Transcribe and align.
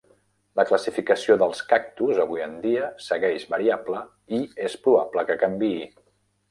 La 0.59 0.63
classificació 0.69 1.35
dels 1.41 1.61
cactus 1.73 2.23
avui 2.25 2.43
en 2.47 2.57
dia 2.65 2.89
segueix 3.11 3.47
variable 3.55 4.05
i 4.41 4.43
és 4.71 4.81
probable 4.89 5.29
que 5.31 5.43
canvii. 5.47 5.89